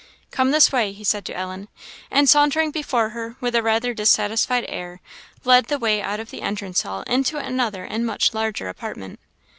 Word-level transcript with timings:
"Come 0.31 0.49
this 0.49 0.71
way," 0.71 0.93
he 0.93 1.03
said 1.03 1.25
to 1.25 1.37
Ellen; 1.37 1.67
and 2.09 2.27
sauntering 2.27 2.71
before 2.71 3.09
her, 3.09 3.35
with 3.39 3.53
a 3.53 3.61
rather 3.61 3.93
dissatisfied 3.93 4.65
air, 4.67 4.99
led 5.43 5.65
the 5.65 5.77
way 5.77 6.01
out 6.01 6.19
of 6.19 6.31
the 6.31 6.41
entrance 6.41 6.81
hall 6.81 7.03
into 7.03 7.37
another 7.37 7.83
and 7.83 8.03
much 8.03 8.33
larger 8.33 8.67
apartment. 8.67 9.19